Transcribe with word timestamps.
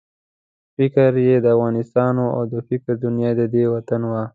فکر 0.75 1.11
یې 1.27 1.35
د 1.41 1.45
افغانستان 1.55 2.13
وو 2.17 2.33
او 2.37 2.41
د 2.51 2.55
فکر 2.67 2.93
دنیا 3.05 3.29
یې 3.31 3.37
ددې 3.39 3.63
وطن 3.73 4.01
وه. 4.11 4.23